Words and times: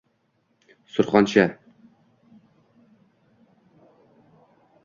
Surxoncha 0.93 1.43